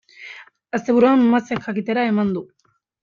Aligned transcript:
Asteburuan 0.77 1.27
Masek 1.35 1.63
jakitera 1.67 2.07
eman 2.13 2.33
du. 2.39 2.47